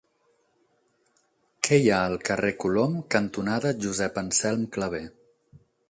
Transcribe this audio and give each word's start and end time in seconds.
Què 1.67 1.79
hi 1.81 1.91
ha 1.91 1.99
al 2.05 2.17
carrer 2.31 2.51
Colom 2.65 2.97
cantonada 3.17 3.77
Josep 3.85 4.21
Anselm 4.27 4.69
Clavé? 4.79 5.05